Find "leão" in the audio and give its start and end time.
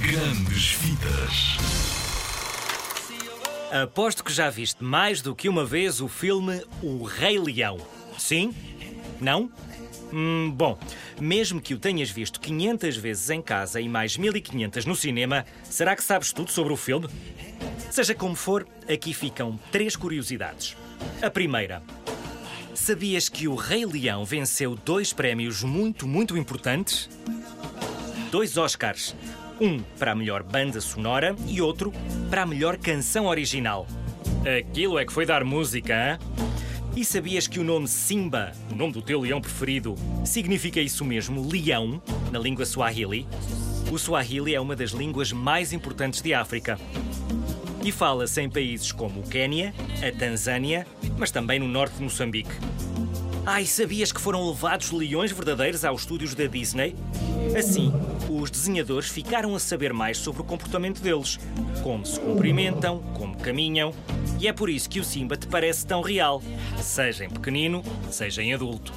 7.38-7.76, 23.84-24.24, 39.20-39.38, 41.46-42.02